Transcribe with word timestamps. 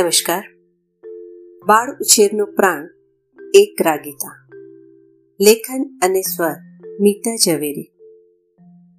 નમસ્કાર. 0.00 0.44
બાળ 1.66 1.98
ઉછેરનો 2.00 2.44
પ્રાણ, 2.44 2.88
એક 3.54 3.82
રાગીતા. 3.82 4.48
લેખન 5.40 5.98
અને 6.02 6.20
સ્વર, 6.20 6.54
મીતા 7.00 7.36
ઝવેરી. 7.36 7.92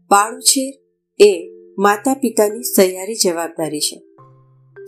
બાળ 0.10 0.36
ઉછેર 0.36 0.74
એ 1.20 1.52
માતા 1.78 2.14
પિતાની 2.14 2.64
સહિયારી 2.64 3.16
જવાબદારી 3.16 3.80
છે. 3.80 4.00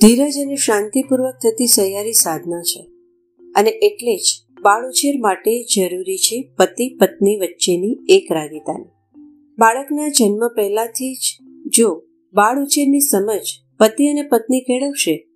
ધીરજ 0.02 0.34
અને 0.46 0.56
શાંતિપૂર્વક 0.56 1.34
થતી 1.34 1.68
સહિયારી 1.68 2.14
સાધના 2.14 2.62
છે. 2.62 2.92
અને 3.56 3.70
એટલે 3.70 4.16
જ 4.16 4.46
બાળ 4.62 4.88
ઉછેર 4.88 5.22
માટે 5.22 5.64
જરૂરી 5.64 6.18
છે 6.18 6.50
પતિ, 6.58 6.98
પત્ની 6.98 7.38
વચ્ચેની 7.38 7.98
એક 8.10 8.32
રાગીતાની. 8.32 8.86
બાળકના 9.60 10.08
જન્મ 10.08 10.48
પહેલાથી 10.48 11.14
જ 11.14 11.38
જો 11.78 12.04
બાળ 12.34 12.64
ઉછેરની 12.64 13.00
સમજ 13.00 13.42
પતિ 13.80 14.08
અને 14.08 14.22
પત્ની 14.22 14.60
કેળવશે 14.60 15.28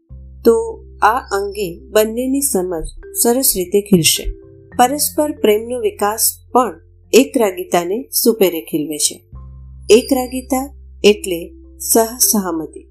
તો 0.46 0.86
આ 1.02 1.20
અંગે 1.20 1.80
બંનેની 1.80 2.42
સમજ 2.42 2.84
સરસ 3.24 3.54
રીતે 3.56 3.82
ખીલશે. 3.82 4.32
પરસ્પર 4.78 5.32
પ્રેમનો 5.32 5.80
વિકાસ 5.80 6.38
પણ 6.52 6.80
એક 7.14 7.38
રાગીતાને 7.38 8.10
સુપેરે 8.24 8.62
ખીલવે 8.62 8.98
છે. 8.98 9.24
એક 9.90 10.14
રાગીતા 10.14 10.76
એટલે 11.04 11.52
સહસહમતિ. 11.78 12.88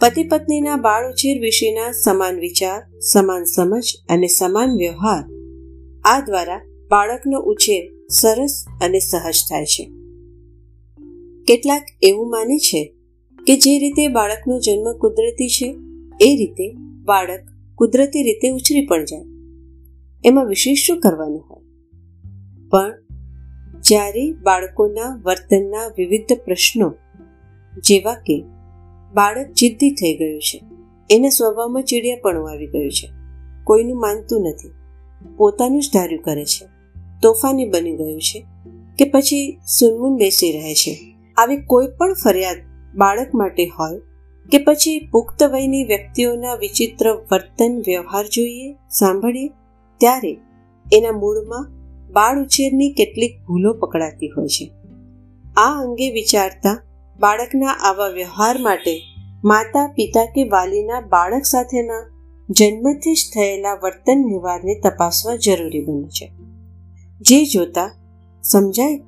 પતિ 0.00 0.24
પત્નીના 0.24 0.76
બાળ 0.76 1.12
ઉછેર 1.12 1.40
વિશેના 1.40 1.92
સમાન 1.92 2.38
વિચાર, 2.38 3.00
સમાન 3.00 3.44
સમજ 3.44 3.82
અને 4.08 4.26
સમાન 4.26 4.76
વ્યવહાર 4.76 5.24
આ 6.04 6.20
દ્વારા 6.20 6.60
બાળકનો 6.90 7.40
ઉછેર 7.40 8.08
સરસ 8.08 8.64
અને 8.82 8.98
સહજ 8.98 9.34
થાય 9.50 9.64
છે. 9.64 9.90
કેટલાક 11.44 11.86
એવું 12.02 12.30
માને 12.30 12.58
છે 12.58 12.94
કે 13.46 13.56
જે 13.56 13.78
રીતે 13.78 14.08
બાળકનો 14.08 14.60
જન્મ 14.60 14.98
કુદરતી 14.98 15.48
છે 15.48 15.85
એ 16.20 16.36
રીતે 16.36 16.76
બાળક 17.04 17.40
કુદરતી 17.74 18.22
રીતે 18.22 18.48
ઉછરી 18.48 18.86
પણ 18.86 19.04
જાય. 19.04 19.24
એમાં 20.24 20.46
વિશેષ 20.46 20.86
શું 20.86 21.00
કરવાનું 21.00 21.44
હોય? 21.50 21.62
પણ 22.70 23.02
જ્યારે 23.80 24.32
બાળકોના 24.32 25.22
વર્તનના 25.24 25.86
વિવિધ 25.98 26.32
પ્રશ્નો, 26.32 26.94
જેવા 27.84 28.14
કે 28.14 28.44
બાળક 29.14 29.46
જિદ્દી 29.46 29.90
થઈ 29.90 30.16
ગયું 30.16 30.40
છે, 30.40 30.62
એના 31.10 31.28
સ્વભાવમાં 31.28 31.82
ચીડિયાપણું 31.82 32.50
આવી 32.50 32.66
ગયું 32.66 32.90
છે, 32.90 33.08
કોઈનું 33.64 34.00
માનતું 34.00 34.40
નથી, 34.40 34.70
પોતાનું 35.36 35.82
જ 35.82 35.90
ધાર્યું 35.94 36.22
કરે 36.22 36.44
છે, 36.44 36.66
તોફાની 37.22 37.68
બની 37.68 37.96
ગયું 37.96 38.20
છે, 38.20 38.44
કે 38.98 39.10
પછી 39.10 39.58
સુનમુન 39.78 40.16
બેસી 40.16 40.52
રહે 40.52 40.74
છે. 40.74 41.16
આવી 41.36 41.56
કોઈ 41.56 41.86
પણ 41.86 42.14
ફરિયાદ 42.14 42.56
બાળક 42.94 43.34
માટે 43.34 43.66
હોય 43.66 44.00
કે 44.52 44.58
પછી 44.58 45.08
પુખ્ત 45.12 45.42
વયની 45.42 45.84
વ્યક્તિઓના 45.84 46.54
વિચિત્ર 46.54 47.12
વર્તન 47.32 47.82
વ્યવહાર 47.86 48.24
જોઈએ? 48.26 48.72
સાંભળીએ. 48.72 49.48
ત્યારે 49.98 50.32
એના 50.92 51.12
મૂળમાં 51.12 51.68
બાળ 52.12 52.42
ઉછેરની 52.42 52.92
કેટલીક 52.92 53.40
ભૂલો 53.46 53.72
પકડાતી 53.72 54.28
હોય 54.28 54.46
છે. 54.46 54.70
આ 55.56 55.80
અંગે 55.82 56.10
વિચારતા 56.10 56.82
બાળકના 57.20 57.66
આવા 57.66 58.08
વ્યવહાર 58.08 58.58
માટે 58.58 59.00
માતા, 59.44 59.92
પિતા 59.96 60.24
કે 60.24 60.44
વાલીના 60.44 61.00
બાળક 61.00 61.42
સાથેના 61.42 62.10
જન્મથી 62.50 63.14
જ 63.14 63.18
થયેલા 63.34 63.74
વર્તન 63.82 64.24
વ્યવહારને 64.24 64.80
તપાસવા 64.84 65.36
જરૂરી 65.36 65.84
બને 65.84 66.08
છે. 66.08 66.32
જે 67.20 67.44
જોતા 67.44 67.90
સમજાય 68.42 68.98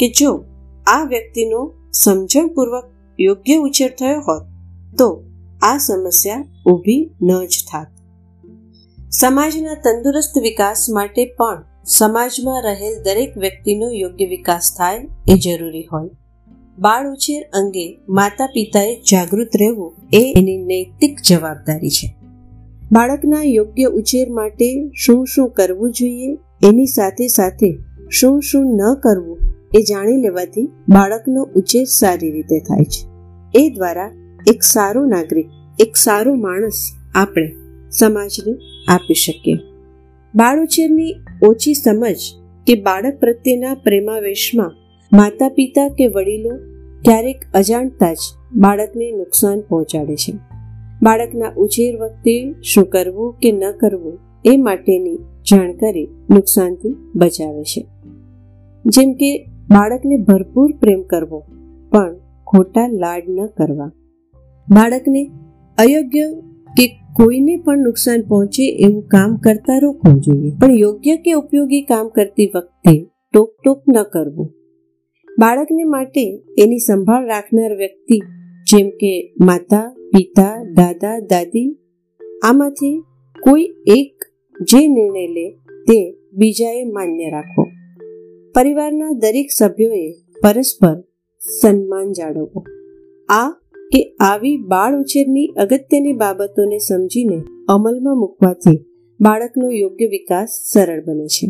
કે 0.00 0.08
જો 0.08 0.44
આ 0.86 1.04
વ્યક્તિનો 1.04 1.72
સમજણપૂર્વક 1.92 2.84
યોગ્ય 3.20 3.56
ઉછેર 3.56 3.90
થયો 3.90 4.20
હોત 4.20 4.53
તો 4.98 5.24
આ 5.62 5.78
સમસ્યા 5.78 6.44
ઊભી 6.66 7.10
ન 7.22 7.46
જ 7.46 7.64
થાત. 7.72 7.86
સમાજના 9.10 9.74
તંદુરસ્ત 9.74 10.38
વિકાસ 10.38 10.86
માટે 10.90 11.24
પણ 11.24 11.62
સમાજમાં 11.86 12.62
રહેલ 12.62 13.02
દરેક 13.02 13.38
વ્યક્તિનો 13.38 13.90
યોગ્ય 13.90 14.26
વિકાસ 14.26 14.74
થાય 14.78 15.08
એ 15.28 15.34
જરૂરી 15.34 15.88
હોય. 15.92 16.10
બાળ 16.78 17.12
ઉછેર 17.12 17.42
અંગે 17.52 18.00
માતા 18.08 18.46
પિતાએ 18.46 18.94
જાગૃત 19.10 19.48
રહેવું 19.60 19.92
એ 20.12 20.34
એની 20.36 20.56
નૈતિક 20.56 21.18
જવાબદારી 21.26 21.90
છે. 21.90 22.14
બાળકના 22.92 23.42
યોગ્ય 23.44 23.84
ઉછેર 23.84 24.30
માટે 24.30 24.90
શું 25.04 25.26
શું 25.26 25.50
કરવું 25.50 25.92
જોઈએ, 25.92 26.38
એની 26.68 26.86
સાથે 26.86 27.28
સાથે 27.28 27.78
શું 28.10 28.42
શું 28.42 28.76
ન 28.76 28.94
કરવું 28.94 29.38
એ 29.74 29.82
જાણી 29.82 30.16
લેવાથી 30.16 30.68
બાળકનો 30.88 31.42
ઉછેર 31.56 31.84
સારી 31.84 32.30
રીતે 32.30 32.58
થાય 32.60 32.84
છે. 32.84 33.08
એ 33.54 33.70
દ્વારા 33.70 34.10
એક 34.46 34.62
સારો 34.62 35.06
નાગરિક, 35.06 35.46
એક 35.78 35.96
સારો 35.96 36.34
માણસ 36.34 36.72
આપણે 37.14 37.52
સમાજને 37.90 38.52
આપી 38.88 39.14
શકીએ. 39.14 39.54
બાળ 40.34 40.58
ઓછી 41.42 41.74
સમજ 41.74 42.16
કે 42.66 42.74
બાળક 42.82 43.20
પ્રત્યેના 43.20 43.74
પ્રેમાવેશમાં 43.74 44.72
માતા 45.16 45.48
પિતા 45.48 45.88
કે 45.88 46.06
વડીલો 46.06 46.50
ક્યારેક 47.04 47.44
અજાણતા 47.54 48.12
જ 48.12 48.16
બાળકને 48.56 49.10
નુકસાન 49.10 49.60
પહોંચાડે 49.60 50.16
છે. 50.16 50.32
બાળકના 51.02 51.52
ઉછેર 51.56 51.96
વખતે 52.00 52.54
શું 52.62 52.84
કરવું 52.84 53.34
કે 53.38 53.52
ન 53.52 53.72
કરવું 53.80 54.18
એ 54.44 54.56
માટેની 54.56 55.16
જાણકારી 55.50 56.08
નુકસાનથી 56.30 56.96
બચાવે 57.14 57.64
છે. 57.64 57.86
જેમ 58.86 59.12
કે 59.12 59.44
બાળકને 59.70 60.16
ભરપૂર 60.16 60.76
પ્રેમ 60.80 61.02
કરવો, 61.02 61.42
પણ 61.90 62.16
ખોટા 62.46 62.88
લાડ 62.88 63.22
ન 63.28 63.46
કરવા. 63.46 63.90
બાળકને 64.70 65.30
અયોગ્ય 65.78 66.30
કે 66.78 66.86
કોઈને 67.12 67.56
પણ 67.56 67.78
નુકસાન 67.78 68.22
પહોંચે 68.22 68.76
એવું 68.76 69.02
કામ 69.06 69.36
કરતા 69.36 69.78
રોકવું 69.78 70.20
જોઈએ. 70.20 70.50
પણ 70.50 70.72
યોગ્ય 70.72 71.16
કે 71.16 71.32
ઉપયોગી 71.32 71.82
કામ 71.82 72.08
કરતી 72.08 72.52
વખતે 72.54 73.06
ટોક 73.32 73.56
ટોક 73.64 73.82
ન 73.88 74.02
કરવું. 74.02 74.54
બાળકને 75.38 75.84
માટે 75.84 76.42
એની 76.58 76.78
સંભાળ 76.78 77.26
રાખનાર 77.26 77.76
વ્યક્તિ 77.76 78.18
જેમ 78.70 78.90
કે 78.90 79.34
માતા, 79.40 79.94
પિતા, 79.98 80.64
દાદા, 80.76 81.18
દાદી, 81.18 81.78
આમાંથી 82.42 83.04
કોઈ 83.40 83.62
એક 83.86 84.24
જે 84.60 84.88
નિર્ણય 84.88 85.26
લે 85.26 85.50
તે 85.82 86.16
બીજાએ 86.32 86.84
માન્ય 86.84 87.30
રાખવો. 87.30 87.64
પરિવારના 88.54 89.10
દરેક 89.18 89.46
સભ્યોએ 89.58 90.12
પરસ્પર 90.42 91.04
સન્માન 91.60 92.12
જાળવવો. 92.12 92.64
આ 93.28 93.63
કે 93.92 94.00
આવી 94.20 94.56
બાળ 94.56 95.00
ઉછેરની 95.00 95.46
અગત્યની 95.46 96.12
બાબતોને 96.12 96.78
સમજીને 96.78 97.38
અમલમાં 97.68 98.20
મૂકવાથી 98.20 98.78
બાળકનો 99.20 99.70
યોગ્ય 99.70 100.06
વિકાસ 100.06 100.48
સરળ 100.72 101.02
બને 101.04 101.26
છે. 101.26 101.46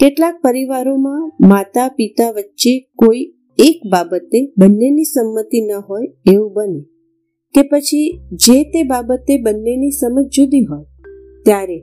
કેટલાક 0.00 0.42
પરિવારોમાં 0.42 1.48
માતા 1.48 1.88
પિતા 1.88 2.30
વચ્ચે 2.30 2.78
કોઈ 2.96 3.24
એક 3.58 3.78
બાબતે 3.92 4.38
બંનેની 4.58 5.04
સંમતિ 5.04 5.60
ન 5.60 5.70
હોય 5.88 6.08
એવું 6.32 6.52
બને 6.52 6.82
કે 7.54 7.62
પછી 7.62 8.20
જે 8.32 8.64
તે 8.64 8.82
બાબતે 8.82 9.42
બંનેની 9.42 9.90
સમજ 9.90 10.28
જુદી 10.32 10.64
હોય, 10.64 10.84
ત્યારે 11.44 11.78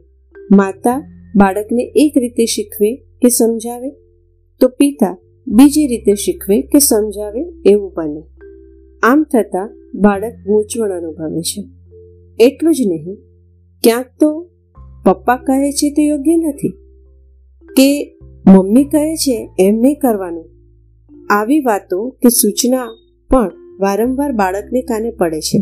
માતા 0.51 0.99
બાળકને 1.35 1.83
એક 1.95 2.17
રીતે 2.17 2.45
શીખવે 2.45 2.95
કે 3.21 3.29
સમજાવે, 3.29 3.89
તો 4.59 4.67
પિતા 4.67 5.17
બીજી 5.47 5.87
રીતે 5.87 6.13
શીખવે 6.15 6.61
કે 6.61 6.79
સમજાવે 6.79 7.41
એવું 7.65 7.93
બને. 7.95 8.32
આમ 9.03 9.23
થતાં 9.23 9.69
બાળક 9.95 10.35
ગૂંચવણ 10.45 10.91
અનુભવે 10.91 11.41
છે. 11.41 11.61
એટલું 12.39 12.73
જ 12.73 12.81
નહીં, 12.87 13.17
ક્યાંક 13.83 14.05
તો 14.19 14.29
પપ્પા 15.05 15.37
કહે 15.37 15.71
છે 15.71 15.89
તે 15.91 16.07
યોગ્ય 16.07 16.35
નથી, 16.37 16.73
કે 17.69 17.89
મમ્મી 18.47 18.83
કહે 18.83 19.15
છે 19.15 19.37
એમ 19.59 19.75
નહીં 19.75 19.99
કરવાનું. 19.99 20.47
આવી 21.29 21.59
વાતો 21.59 21.99
કે 22.21 22.29
સૂચના 22.29 22.87
પણ 23.29 23.51
વારંવાર 23.79 24.31
બાળકને 24.31 24.81
કાને 24.81 25.11
પડે 25.11 25.41
છે. 25.41 25.59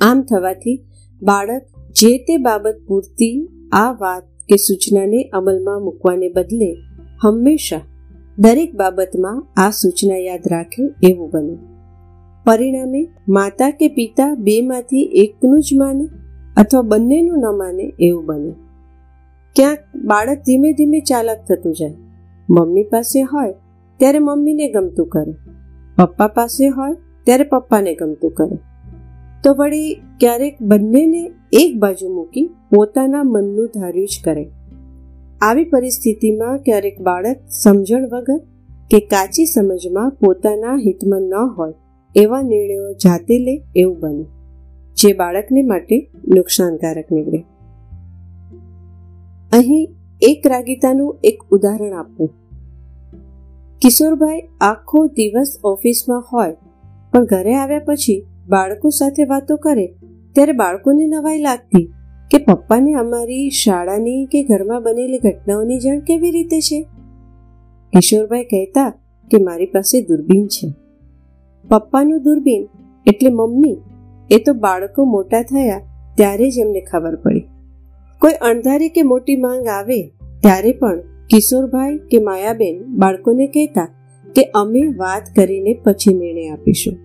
આમ 0.00 0.22
થવાથી 0.22 0.78
બાળક 1.22 1.62
જે 1.92 2.18
તે 2.18 2.36
બાબત 2.38 2.76
પૂરતી 2.86 3.36
આ 3.72 3.92
વાત 3.92 4.24
કે 4.48 4.56
સૂચનાને 4.56 5.22
અમલમાં 5.32 5.80
મૂકવાને 5.82 6.28
બદલે 6.28 6.72
હંમેશા 7.24 7.84
દરેક 8.38 8.76
બાબતમાં 8.76 9.46
આ 9.56 9.70
સૂચના 9.70 10.16
યાદ 10.16 10.44
રાખે 10.50 10.82
એવું 11.10 11.30
બને. 11.30 11.75
પરિણામે 12.46 13.08
માતા 13.28 13.70
કે 13.70 13.88
પિતા 13.88 14.34
બેમાંથી 14.34 15.02
એકનું 15.02 15.60
જ 15.60 15.70
માને 15.76 16.08
અથવા 16.56 16.82
બંનેનું 16.82 17.38
ન 17.38 17.44
માને 17.56 17.92
એવું 18.00 18.26
બને. 18.26 18.52
ક્યાંક 19.56 19.78
બાળક 20.04 20.38
ધીમે 20.38 20.72
ધીમે 20.72 21.00
ચાલક 21.00 21.38
થતું 21.48 21.74
જાય. 21.74 21.94
મમ્મી 22.50 22.82
પાસે 22.82 23.22
હોય 23.22 23.54
ત્યારે 23.98 24.18
મમ્મીને 24.18 24.68
ગમતું 24.68 25.06
કરે. 25.06 25.32
પપ્પા 25.96 26.26
પાસે 26.26 26.68
હોય 26.68 26.92
ત્યારે 27.24 27.44
પપ્પાને 27.44 27.94
ગમતું 27.94 28.30
કરે. 28.30 28.58
તો 29.44 29.54
વળી 29.54 29.94
ક્યારેક 29.94 30.62
બંનેને 30.62 31.30
એક 31.52 31.78
બાજુ 31.78 32.14
મૂકી 32.14 32.50
પોતાના 32.74 33.22
મનનું 33.24 33.66
ધાર્યું 33.74 34.06
જ 34.06 34.24
કરે. 34.24 34.50
આવી 35.40 35.64
પરિસ્થિતિમાં 35.64 36.58
ક્યારેક 36.58 37.00
બાળક 37.00 37.36
સમજણ 37.62 38.08
વગર 38.08 38.38
કે 38.90 39.00
કાચી 39.00 39.46
સમજમાં 39.46 40.10
પોતાના 40.10 40.74
હિતમાં 40.74 41.20
ન 41.20 41.34
હોય. 41.34 41.72
એવા 42.16 42.42
નિર્ણયો 42.42 42.92
જાતે 42.92 43.38
લે 43.38 43.62
એવું 43.76 44.00
બને, 44.00 44.24
જે 44.94 45.12
બાળકને 45.12 45.62
માટે 45.62 46.10
નુકસાનકારક 46.28 47.12
નીવડે. 47.12 47.40
અહીં 49.52 49.88
એક 50.22 50.46
રાગીતાનું 50.46 51.18
એક 51.24 51.42
ઉદાહરણ 51.50 51.92
આપવું 51.92 52.30
કિશોરભાઈ 53.82 54.40
આખો 54.60 55.06
દિવસ 55.06 55.58
ઓફિસમાં 55.64 56.24
હોય, 56.32 56.56
પણ 57.12 57.24
ઘરે 57.24 57.54
આવ્યા 57.54 57.78
પછી 57.86 58.26
બાળકો 58.48 58.88
સાથે 58.88 59.24
વાતો 59.24 59.56
કરે, 59.56 59.86
ત્યારે 60.32 60.52
બાળકોને 60.52 61.06
નવાઈ 61.06 61.38
લાગતી 61.38 61.84
કે 62.30 62.38
પપ્પાને 62.38 62.94
અમારી 62.94 63.50
શાળાની 63.50 64.26
કે 64.26 64.42
ઘરમાં 64.42 64.82
બનેલી 64.82 65.18
ઘટનાઓની 65.18 65.78
જાણ 65.78 66.00
કેવી 66.00 66.30
રીતે 66.30 66.60
છે? 66.60 66.82
કિશોરભાઈ 67.92 68.44
કહેતા 68.44 68.90
કે 69.30 69.44
મારી 69.44 69.66
પાસે 69.66 70.00
દૂરબીન 70.00 70.46
છે. 70.46 70.85
પપ્પાનું 71.70 72.22
દૂરબીન 72.22 72.68
એટલે 73.06 73.30
મમ્મી, 73.30 73.76
એ 74.30 74.38
તો 74.38 74.54
બાળકો 74.54 75.04
મોટા 75.04 75.42
થયા 75.42 75.80
ત્યારે 76.16 76.50
જ 76.50 76.58
એમને 76.58 76.80
ખબર 76.80 77.16
પડી. 77.16 77.44
કોઈ 78.22 78.32
અણધારી 78.32 78.88
કે 78.88 79.02
મોટી 79.02 79.36
માંગ 79.36 79.66
આવે 79.68 79.98
ત્યારે 80.42 80.72
પણ 80.72 81.00
કિશોરભાઈ 81.30 81.98
કે 82.10 82.18
માયાબેન 82.18 82.78
બાળકોને 82.96 83.46
કહેતા 83.46 83.88
કે 84.36 84.44
અમે 84.54 84.82
વાત 84.98 85.22
કરીને 85.36 85.72
પછી 85.84 86.14
નિર્ણય 86.14 86.48
આપીશું. 86.48 86.96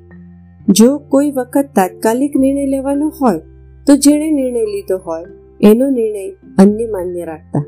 જો 0.68 0.98
કોઈ 0.98 1.32
વખત 1.32 1.70
તાત્કાલિક 1.76 2.36
નિર્ણય 2.36 2.66
લેવાનો 2.66 3.12
હોય 3.22 3.40
તો 3.88 3.96
જેણે 3.96 4.32
નિર્ણય 4.32 4.66
લીધો 4.66 4.98
હોય, 4.98 5.26
એનો 5.62 5.90
નિર્ણય 5.90 6.30
અન્ય 6.58 6.86
માન્ય 6.86 7.26
રાખતા. 7.26 7.66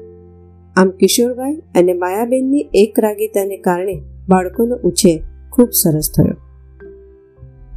આમ 0.75 0.89
કિશોરભાઈ 0.89 1.55
અને 1.75 1.93
માયાબેનની 1.93 2.69
એક 2.73 2.99
રાગીતાને 2.99 3.57
કારણે 3.57 3.95
બાળકોનો 4.29 4.75
ઉછેર 4.83 5.19
ખૂબ 5.51 5.69
સરસ 5.83 6.09
થયો. 6.17 6.37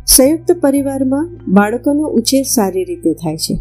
સંયુક્ત 0.07 0.61
પરિવારમાં 0.61 1.31
બાળકોનો 1.49 2.09
ઉછેર 2.09 2.43
સારી 2.43 2.85
રીતે 2.85 3.13
થાય 3.13 3.37
છે. 3.37 3.55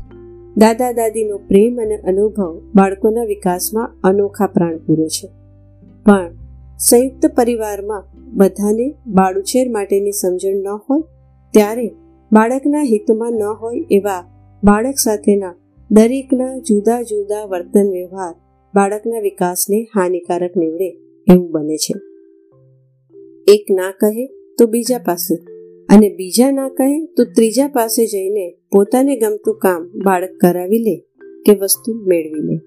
દાદા 0.57 0.91
દાદીનો 0.91 1.37
પ્રેમ 1.37 1.81
અને 1.81 1.97
અનુભવ 1.97 2.61
બાળકોના 2.75 3.23
વિકાસમાં 3.23 3.95
અનોખા 4.03 4.47
પ્રાણ 4.47 4.77
પૂરે 4.77 5.07
છે. 5.07 5.27
પણ 6.05 6.31
સંયુક્ત 6.77 7.35
પરિવારમાં 7.35 8.03
બધાને 8.33 8.95
બાળુછેર 9.07 9.69
માટેની 9.69 10.11
સમજણ 10.11 10.55
ન 10.55 10.67
હોય, 10.67 11.01
ત્યારે 11.51 11.87
બાળકના 12.31 12.81
હિતમાં 12.81 13.31
ન 13.31 13.43
હોય 13.43 13.85
એવા 13.91 14.23
બાળક 14.63 14.95
સાથેના 15.03 15.55
દરેકના 15.91 16.57
જુદા 16.57 17.01
જુદા 17.01 17.45
વર્તન 17.45 17.91
વ્યવહાર 17.91 18.35
બાળકના 18.75 19.19
વિકાસને 19.19 19.87
હાનિકારક 19.95 20.57
નીવડે 20.57 20.89
એવું 21.31 21.51
બને 21.51 21.77
છે. 21.77 21.93
એક 23.47 23.65
ના 23.71 23.91
કહે 23.91 24.25
તો 24.59 24.65
બીજા 24.67 24.97
પાસે 24.97 25.54
અને 25.89 26.09
બીજા 26.09 26.51
ના 26.51 26.69
કહે 26.69 27.05
તો 27.05 27.23
ત્રીજા 27.23 27.67
પાસે 27.67 28.05
જઈને 28.05 28.57
પોતાને 28.71 29.15
ગમતું 29.15 29.57
કામ 29.57 29.99
બાળક 30.05 30.29
કરાવી 30.41 30.77
લે 30.77 30.97
કે 31.45 31.55
વસ્તુ 31.55 31.93
મેળવી 32.07 32.41
લે. 32.41 32.59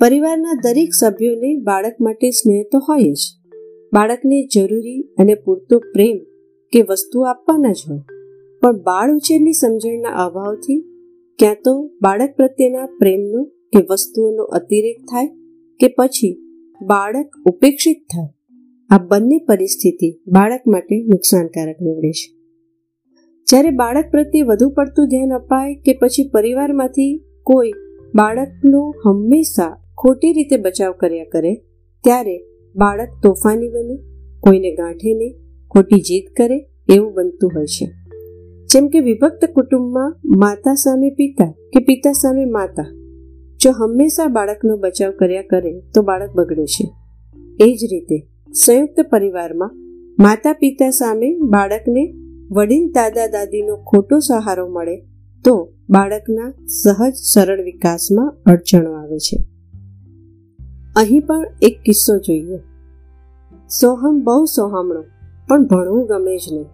પરિવારના 0.00 0.60
દરેક 0.64 0.88
સભ્યોને 0.92 1.56
બાળક 1.56 1.96
માટે 2.00 2.30
સ્નેહ 2.30 2.64
તો 2.72 2.78
હોય 2.78 3.12
જ. 3.12 3.18
બાળકને 3.92 4.48
જરૂરી 4.54 5.02
અને 5.18 5.34
પૂરતો 5.34 5.78
પ્રેમ 5.78 6.18
કે 6.72 6.82
વસ્તુ 6.82 7.20
આપવાના 7.20 7.72
જ 7.72 7.76
હોય. 7.90 7.98
પણ 8.62 8.76
બાળ 8.76 9.14
ઉછેરની 9.14 9.52
સમજણના 9.52 10.08
અભાવથી 10.08 10.80
ક્યાં 11.38 11.54
તો 11.54 11.90
બાળક 12.02 12.34
પ્રત્યેના 12.36 12.86
પ્રેમનો 12.86 13.44
કે 13.44 13.86
વસ્તુઓનો 13.90 14.42
અતિરેક 14.42 14.96
થાય 15.00 15.26
કે 15.80 15.94
પછી 15.98 16.38
બાળક 16.82 17.30
ઉપેક્ષિત 17.46 17.96
થાય. 17.96 18.35
આ 18.90 18.98
બંને 18.98 19.38
પરિસ્થિતિ 19.38 20.22
બાળક 20.28 20.60
માટે 20.66 21.04
નુકસાનકારક 21.04 21.76
નીવડે 21.82 22.10
છે. 22.10 22.34
જ્યારે 23.46 23.70
બાળક 23.70 24.04
પ્રત્યે 24.10 24.42
વધુ 24.42 24.68
પડતું 24.70 25.08
ધ્યાન 25.08 25.30
અપાય 25.30 25.74
કે 25.74 25.98
પછી 26.02 26.28
પરિવારમાંથી 26.28 27.24
કોઈ 27.42 27.70
બાળકનો 28.14 28.94
હંમેશા 29.04 29.82
ખોટી 29.98 30.32
રીતે 30.32 30.56
બચાવ 30.56 30.92
કર્યા 30.92 31.24
કરે, 31.24 31.54
ત્યારે 32.04 32.38
બાળક 32.76 33.08
તોફાની 33.22 33.68
બને, 33.68 33.96
કોઈને 34.40 34.74
ગાંઠે 34.74 35.14
નહીં, 35.14 35.34
ખોટી 35.68 35.96
જીદ 35.96 36.24
કરે 36.36 36.58
એવું 36.94 37.14
બનતું 37.14 37.50
હોય 37.56 37.66
છે. 37.66 37.86
જેમ 38.66 38.88
કે 38.88 39.00
વિભક્ત 39.00 39.44
કુટુંબમાં 39.54 40.16
માતા 40.24 40.74
સામે 40.74 41.10
પિતા 41.10 41.50
કે 41.50 41.84
પિતા 41.84 42.12
સામે 42.12 42.44
માતા, 42.44 42.86
જો 43.60 43.70
હંમેશા 43.70 44.26
બાળકનો 44.26 44.76
બચાવ 44.76 45.10
કર્યા 45.10 45.42
કરે 45.42 45.80
તો 45.94 46.02
બાળક 46.02 46.30
બગડે 46.30 46.64
છે. 46.64 46.88
એ 47.60 47.74
જ 47.74 47.84
રીતે 47.92 48.35
સંયુક્ત 48.52 48.98
પરિવારમાં 49.10 49.72
માતા 50.18 50.52
પિતા 50.52 50.90
સામે 50.90 51.28
બાળકને 51.48 52.02
વડીલ 52.50 52.84
દાદા 52.90 53.26
દાદીનો 53.26 53.74
ખોટો 53.76 54.18
સહારો 54.18 54.64
મળે 54.68 54.94
તો 55.44 55.54
બાળકના 55.90 56.48
સહજ 56.74 57.18
સરળ 57.22 57.60
વિકાસમાં 57.64 58.30
અડચણો 58.46 58.92
આવે 58.92 59.18
છે. 59.18 59.38
અહીં 60.96 61.26
પણ 61.26 61.44
એક 61.62 61.76
કિસ્સો 61.84 62.16
જોઈએ. 62.18 62.60
સોહમ 63.70 64.22
બહુ 64.24 64.44
સોહામણો, 64.44 65.02
પણ 65.48 65.66
ભણવું 65.66 66.06
ગમે 66.06 66.36
જ 66.36 66.54
નહીં. 66.54 66.68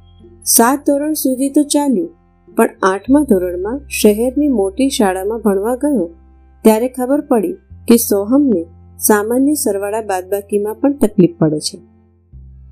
સાત 0.46 0.84
ધોરણ 0.86 1.12
સુધી 1.14 1.50
તો 1.50 1.62
ચાલ્યું, 1.62 2.10
પણ 2.56 2.78
આઠમા 2.82 3.24
ધોરણમાં 3.30 3.80
શહેરની 4.00 4.52
મોટી 4.52 4.88
શાળામાં 4.88 5.42
ભણવા 5.44 5.76
ગયો, 5.76 6.06
ત્યારે 6.64 6.88
ખબર 6.88 7.20
પડી 7.20 7.56
કે 7.88 7.96
સોહમને 8.04 8.62
સામાન્ય 9.02 9.54
સરવાળા 9.54 10.00
બાદબાકીમાં 10.00 10.75
પણ 10.75 10.93
તકલીફ 10.93 11.34
પડે 11.38 11.58
છે. 11.60 11.78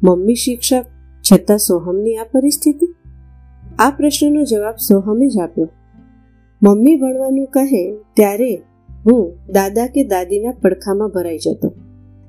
મમ્મી 0.05 0.35
શિક્ષક 0.35 0.87
છતાં 1.33 1.59
સોહમની 1.59 2.17
આ 2.17 2.27
પરિસ્થિતિ? 2.33 2.87
આ 3.79 3.91
પ્રશ્નનો 3.91 4.43
જવાબ 4.45 4.77
સોહમે 4.89 5.29
જ 5.29 5.39
આપ્યો. 5.39 5.69
મમ્મી 6.63 6.97
ભણવાનું 6.97 7.47
કહે 7.47 7.83
ત્યારે 8.17 8.53
હું 9.07 9.23
દાદા 9.53 9.87
કે 9.87 10.05
દાદીના 10.05 10.55
પડખામાં 10.63 11.09
ભરાઈ 11.09 11.39
જતો. 11.39 11.73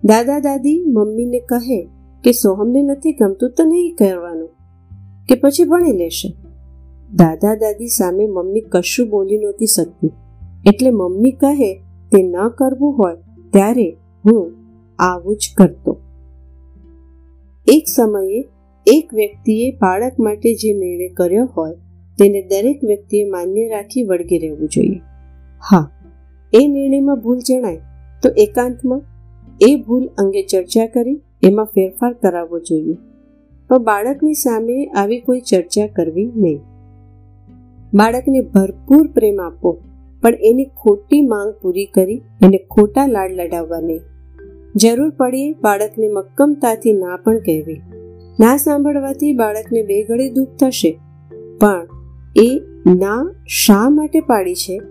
દાદા 0.03 0.39
દાદી 0.39 0.77
મમ્મીને 0.87 1.39
કહે 1.39 1.79
કે 2.23 2.31
સોહમને 2.31 2.81
નથી 2.81 3.13
ગમતું 3.13 3.51
તો 3.57 3.63
નહીં 3.63 3.95
કરવાનું, 3.95 4.49
કે 5.29 5.35
પછી 5.35 5.63
ભણી 5.63 5.97
લેશે. 5.97 6.29
દાદા 7.13 7.55
દાદી 7.55 7.87
સામે 7.87 8.25
મમ્મી 8.27 8.69
કશું 8.69 9.09
બોલી 9.09 9.37
નહોતી 9.37 9.65
શકતી. 9.65 10.11
એટલે 10.65 10.91
મમ્મી 10.91 11.31
કહે 11.31 11.73
તે 12.11 12.19
ન 12.23 12.35
કરવું 12.57 12.97
હોય 12.97 13.17
ત્યારે 13.53 13.89
હું 14.25 14.51
આવું 14.99 15.35
જ 15.35 15.53
કરતો. 15.57 15.97
એક 17.67 17.83
સમયે 17.95 18.45
એક 18.87 19.13
વ્યક્તિએ 19.13 19.71
બાળક 19.71 20.19
માટે 20.19 20.53
જે 20.53 20.73
નિર્ણય 20.73 21.07
કર્યો 21.07 21.49
હોય, 21.57 21.75
તેને 22.19 22.41
દરેક 22.41 22.83
વ્યક્તિએ 22.83 23.23
માન્ય 23.29 23.67
રાખી 23.67 24.03
વળગી 24.03 24.39
રહેવું 24.39 24.69
જોઈએ. 24.69 24.99
હા, 25.71 25.91
એ 26.53 26.67
નિર્ણયમાં 26.67 27.19
ભૂલ 27.19 27.39
જણાય 27.39 27.79
તો 28.23 28.29
એકાંતમાં 28.37 29.01
એ 29.61 29.75
ભૂલ 29.75 30.07
અંગે 30.17 30.43
ચર્ચા 30.43 30.87
કરી, 30.87 31.21
એમાં 31.43 31.65
ફેરફાર 31.65 32.13
કરાવવો 32.13 32.59
જોઈએ. 32.59 32.97
પણ 33.69 33.83
બાળકની 33.83 34.33
સામે 34.33 34.85
આવી 34.85 35.19
કોઈ 35.19 35.41
ચર્ચા 35.41 35.87
કરવી 35.87 36.31
નહીં. 36.35 36.59
બાળકને 37.93 38.41
ભરપૂર 38.41 39.11
પ્રેમ 39.11 39.41
આપો. 39.41 39.77
પણ 40.21 40.33
એની 40.35 40.65
ખોટી 40.65 41.21
માંગ 41.21 41.53
પૂરી 41.61 41.85
કરી 41.85 42.21
એને 42.43 42.57
ખોટા 42.57 43.07
લાડ 43.07 43.31
લડાવવા 43.31 43.79
નહીં 43.79 43.99
જરૂર 44.75 45.09
પડીએ 45.09 45.53
બાળકને 45.53 46.07
મક્કમતાથી 46.07 46.93
ના 46.93 47.19
પણ 47.23 47.39
કહેવી. 47.39 47.81
ના 48.39 48.57
સાંભળવાથી 48.57 49.33
બાળકને 49.33 49.83
બે 49.83 50.03
ઘડી 50.03 50.29
દુઃખ 50.29 50.47
થશે. 50.59 50.99
પણ 51.61 51.87
એ 52.35 52.61
ના 52.87 53.35
શા 53.47 53.89
માટે 53.89 54.19
પાડી 54.19 54.55
છે? 54.55 54.81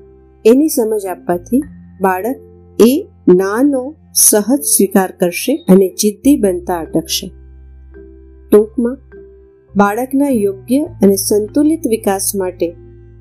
એની 0.44 0.68
સમજ 0.68 1.06
આપવાથી 1.06 1.62
બાળક 2.00 2.36
એ 2.80 3.06
નાનો 3.34 3.94
સહજ 4.14 4.60
સ્વીકાર 4.60 5.10
કરશે 5.10 5.64
અને 5.68 5.88
જિદ્દી 5.88 6.36
બનતા 6.36 6.74
અટકશે. 6.78 7.30
ટૂંકમાં, 8.50 8.98
બાળકના 9.76 10.28
યોગ્ય 10.28 10.82
અને 10.82 11.16
સંતુલિત 11.16 11.86
વિકાસ 11.86 12.32
માટે 12.36 12.74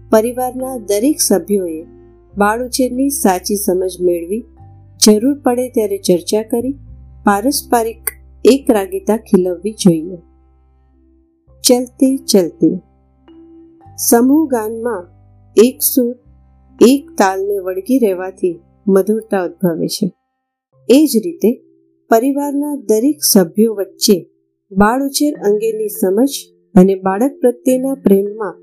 પરિવારના 0.09 0.77
દરેક 0.77 1.19
સભ્યોએ 1.19 1.85
બાળ 2.37 2.65
ઉછેરની 2.65 3.09
સાચી 3.09 3.55
સમજ 3.55 3.97
મેળવી, 4.01 4.45
જરૂર 5.05 5.41
પડે 5.41 5.69
ત્યારે 5.69 5.97
ચર્ચા 5.97 6.41
કરી, 6.41 6.71
પારસ્પરિક 7.23 8.09
એક 8.45 8.71
રાગીતા 8.71 9.17
ખીલવવી 9.17 9.71
જોઈએ. 9.71 10.17
ચલતે 11.61 12.17
ચલતે. 12.17 12.79
સમૂહ 13.97 14.47
ગાનમાં 14.47 15.07
એક 15.57 15.81
સુર, 15.81 16.15
એક 16.81 17.09
તાલને 17.17 17.59
વળગી 17.59 17.99
રહેવાથી 17.99 18.59
મધુરતા 18.87 19.43
ઉદ્ભવે 19.43 19.87
છે. 19.87 20.13
એ 20.89 21.05
જ 21.05 21.17
રીતે 21.17 21.63
પરિવારના 22.09 22.75
દરેક 22.75 23.17
સભ્યો 23.23 23.73
વચ્ચે 23.73 24.29
બાળ 24.71 25.03
ઉછેર 25.03 25.33
અંગેની 25.33 25.87
સમજ 25.87 26.29
અને 26.75 26.95
બાળક 26.95 27.31
પ્રત્યેના 27.41 27.93
પ્રેમમાં 27.93 28.55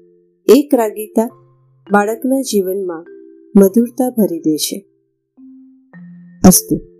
એક 0.46 0.74
રાગીતા 0.74 1.30
બાળકના 1.90 2.40
જીવનમાં 2.40 3.15
મધુરતા 3.56 4.10
ભરી 4.10 4.40
દે 4.40 4.56
છે 4.56 4.86
અસ્તુ. 6.44 6.95